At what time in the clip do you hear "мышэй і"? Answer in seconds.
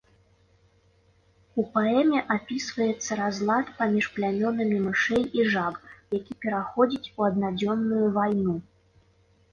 4.89-5.47